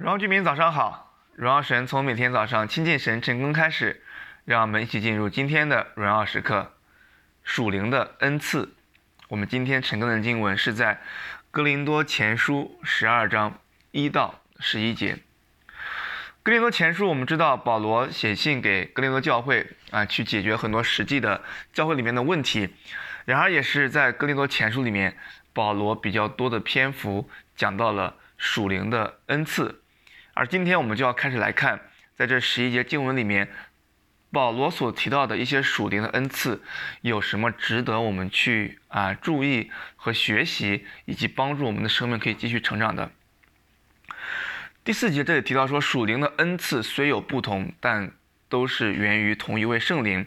[0.00, 4.02] 荣耀居民早上好，荣耀神从每天早上亲近神成功开始，
[4.46, 6.72] 让我们一起进入今天的荣耀时刻，
[7.44, 8.72] 属灵的恩赐。
[9.28, 11.02] 我们今天晨更的经文是在
[11.50, 13.58] 哥林多前书十二章
[13.90, 15.18] 一到十一节。
[16.42, 21.42] 哥林多前书，我们知道保罗写信给哥林多教会啊，去解决很多实际的
[21.74, 22.74] 教会里面的问题。
[23.26, 25.18] 然而，也是在哥林多前书里面，
[25.52, 29.79] 保罗比较多的篇幅讲到了属灵的恩赐。
[30.40, 31.78] 而今天我们就要开始来看，
[32.14, 33.50] 在这十一节经文里面，
[34.32, 36.62] 保罗所提到的一些属灵的恩赐，
[37.02, 43.12] 有什么值得我们去啊注意和学习，以及帮助我们的生命可以继续成长的。
[44.82, 48.12] 第四节这里提到说，属灵的恩赐虽有不同，但
[48.48, 50.26] 都是源于同一位圣灵。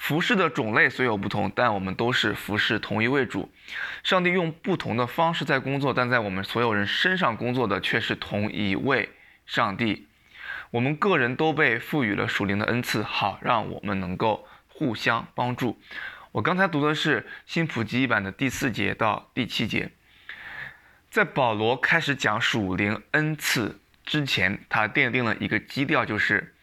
[0.00, 3.52] 服饰的种类虽有不同，但我们都是服侍同一位主。
[4.02, 9.10] 上帝用不同的方式在工作，但在我们所有人身上工作的却是同一位
[9.44, 10.08] 上帝。
[10.70, 15.78] 我们个人都被赋予了属灵的恩赐，好让我们能够互相帮助。
[16.32, 19.90] 我刚才读的是新普及版的第四节到第七节。
[21.10, 26.54] 在保罗开始讲属灵恩赐之前，他奠定了一个基调，就是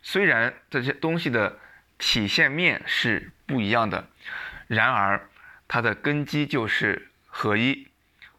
[0.00, 1.58] 虽然这些东西的。
[1.98, 4.08] 体现面是不一样的，
[4.66, 5.28] 然而
[5.68, 7.88] 它的根基就是合一，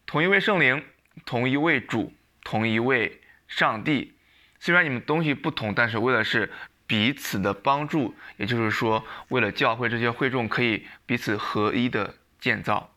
[0.05, 0.83] 同一位圣灵，
[1.25, 4.14] 同一位主，同一位上帝。
[4.59, 6.52] 虽然你们东西不同，但是为的是
[6.86, 12.94] 彼此的帮助，也就是说，为了教会这些会众可以彼此合一的建造。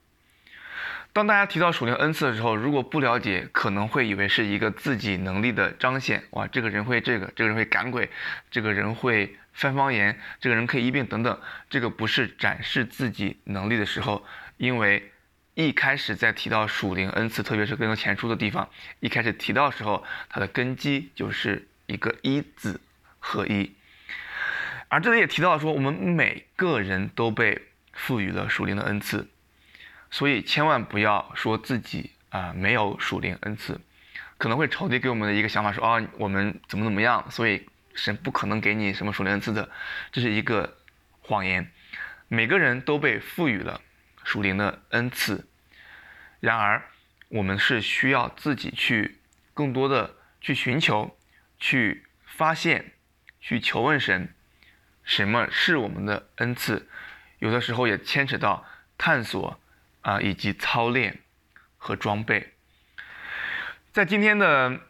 [1.12, 6.22] 当大家提到属灵恩赐的时候，如果不了解，可能会以为是一个自己能力的彰显。
[6.30, 8.08] 哇，这个人会这个，这个人会赶鬼，
[8.48, 11.40] 这个人会翻方言，这个人可以医病等等。
[11.68, 14.24] 这个不是展示自己能力的时候，
[14.56, 15.10] 因为
[15.54, 22.80] 一开始在提到属灵恩赐，特别是跟前书的地方，一开始提到时候，它的根基就是一个一字
[23.18, 23.74] 合一。
[24.86, 27.60] 而这里也提到说，我们每个人都被
[27.92, 29.28] 赋予了属灵的恩赐。
[30.10, 33.80] 所以千万不要说自己啊、没有属灵恩赐，
[34.38, 39.68] 可能会仇敌给我们的一个想法说啊、哦、我们怎么怎么样，所以神不可能给你什么属灵恩赐的，
[40.12, 40.78] 这是一个
[41.22, 41.72] 谎言。
[42.28, 43.80] 每个人都被赋予了
[44.22, 45.48] 属灵的恩赐，
[46.38, 46.84] 然而
[47.28, 49.18] 我们是需要自己去
[49.52, 51.18] 更多的去寻求、
[51.58, 52.92] 去发现、
[53.40, 54.32] 去求问神，
[55.02, 56.88] 什么是我们的恩赐，
[57.40, 58.64] 有的时候也牵扯到
[58.96, 59.60] 探索。
[60.02, 61.20] 啊，以及操练
[61.76, 62.54] 和装备，
[63.92, 64.80] 在今天的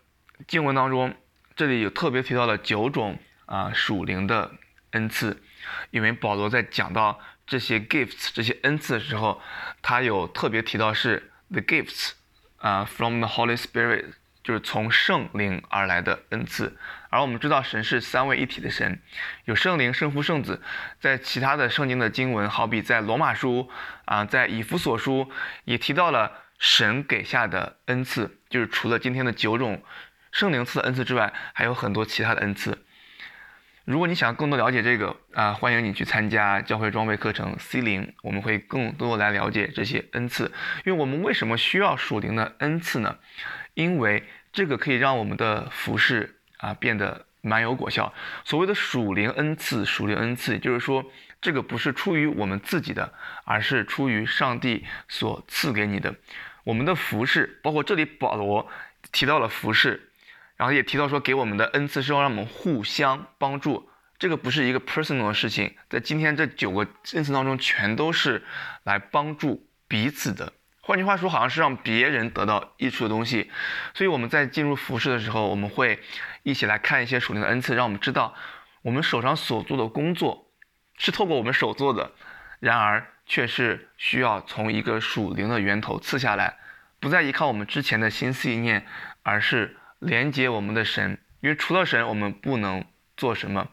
[0.47, 1.15] 经文当中，
[1.57, 4.53] 这里有特别提到了九种啊属灵的
[4.93, 5.43] 恩赐，
[5.91, 9.41] 因为保罗在讲到这些 gifts 这些恩赐的时候，
[9.83, 12.13] 他有特别提到是 the gifts
[12.59, 14.13] 啊 from the Holy Spirit。
[14.51, 16.77] 就是从圣灵而来的恩赐，
[17.09, 19.01] 而我们知道神是三位一体的神，
[19.45, 20.61] 有圣灵、圣父、圣子。
[20.99, 23.71] 在其他的圣经的经文，好比在罗马书
[24.07, 25.31] 啊，在以弗所书
[25.63, 29.85] 也提到了神给下的恩赐，就是除了今天的九种
[30.33, 32.85] 圣灵赐的恩赐之外，还有很多其他的恩赐。
[33.85, 40.51] 如果你想更多了解这个啊，欢迎你去参加教会装备课程 C 零，我们会更多来了解这些恩赐。
[40.85, 43.19] 因为我们为什么需要属灵的恩赐呢？
[43.75, 48.13] 因为这个可以让我们的服饰啊变得蛮有果效。
[48.45, 51.05] 所谓的属灵恩赐，属灵恩赐，也就是说，
[51.41, 53.13] 这个不是出于我们自己的，
[53.45, 56.15] 而是出于上帝所赐给你的。
[56.65, 58.69] 我们的服饰，包括这里保罗
[59.13, 60.11] 提到了服饰，
[60.57, 63.89] 然后也提到说，给我们的恩赐是要让我们互相帮助。
[64.19, 68.45] 这个不是一个 personal 的事情，在今天这九个恩赐当中，全都是
[68.83, 70.53] 来帮助彼此的。
[70.83, 73.51] 换句话说，好像是让别人得到益处的东西，
[73.95, 76.01] 所以我们在进入服事的时候，我们会
[76.43, 78.35] 一起来看一些属灵的恩赐，让我们知道
[78.83, 80.51] 我们手上所做的工作
[80.97, 82.13] 是透过我们手做的，
[82.59, 86.57] 然而却是需要从一个属灵的源头赐下来，
[86.99, 88.87] 不再依靠我们之前的心思意念，
[89.23, 92.85] 而是连接我们的神，因为除了神，我们不能
[93.17, 93.69] 做什么。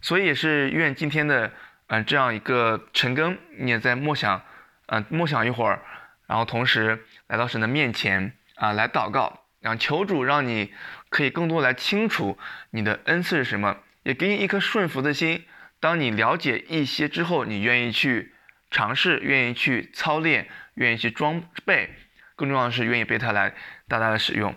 [0.00, 1.52] 所以也是愿今天的
[1.88, 4.40] 嗯、这样一个晨更，你也在默想，
[4.86, 5.82] 嗯、默想一会儿。
[6.30, 10.72] 然后同时来到神的面前啊，来祷告，然后求主让你
[11.08, 12.38] 可以更多来清楚
[12.70, 15.44] 你的恩赐是什么，也给你一颗顺服的心。
[15.80, 18.32] 当你了解一些之后，你愿意去
[18.70, 21.90] 尝试，愿意去操练，愿意去装备，
[22.36, 23.52] 更重要的是愿意被他来
[23.88, 24.54] 大大的使用。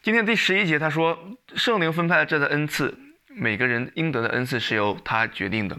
[0.00, 2.98] 今天第十一节他说，圣灵分派了这个恩赐，
[3.28, 5.78] 每个人应得的恩赐是由他决定的，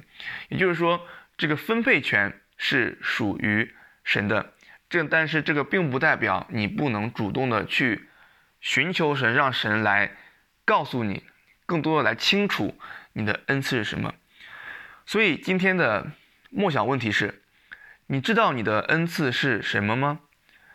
[0.49, 1.01] 也就是说，
[1.35, 3.73] 这个分配权是属于
[4.03, 4.53] 神的。
[4.89, 8.09] 这但是这个并不代表你不能主动的去
[8.61, 10.15] 寻求神，让神来
[10.63, 11.23] 告诉你，
[11.65, 12.77] 更多的来清楚
[13.13, 14.13] 你的恩赐是什么。
[15.05, 16.11] 所以今天的
[16.49, 17.43] 默想问题是：
[18.07, 20.19] 你知道你的恩赐是什么吗？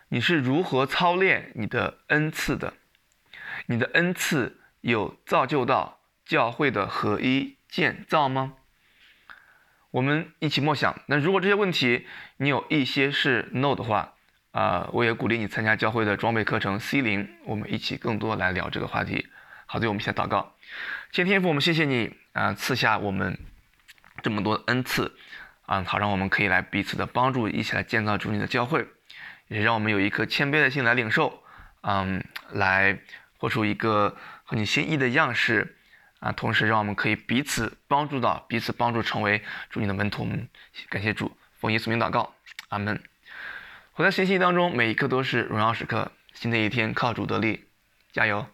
[0.09, 2.73] 你是如何操练你的恩赐的？
[3.65, 8.53] 你的恩赐有造就到教会的合一建造吗？
[9.93, 10.99] 我们一起默想。
[11.05, 12.07] 那如果这些问题
[12.37, 14.15] 你有一些是 no 的话，
[14.49, 19.27] 啊、我也鼓励你参加教会的装备课程 C 零，我们一起更多来聊这个话题。
[19.67, 20.55] 好的，我们先祷告。
[21.11, 23.37] 谢天父，我们谢谢你啊、赐下我们
[24.23, 25.15] 这么多恩赐
[25.67, 28.87] 啊、好让我们可以来彼此的帮助，一起来建造主你的教会。
[29.47, 31.43] 也让我们有一颗谦卑的心来领受，
[31.81, 32.97] 嗯，来
[33.37, 35.77] 活出一个和你心意的样式
[36.23, 40.25] 啊，同时让我们可以彼此帮助到，彼此帮助成为主你的门徒。
[40.87, 42.33] 感谢主，奉耶稣名祷告，
[42.69, 43.03] 阿门。
[43.91, 46.13] 活在信息当中，每一刻都是荣耀时刻。
[46.33, 47.65] 新的一天靠主得力，
[48.13, 48.47] 加油。